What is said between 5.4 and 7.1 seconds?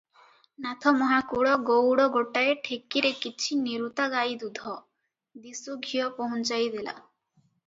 ଦିଶୁ ଘିଅ ପହୁଞ୍ଚାଇ ଦେଲା।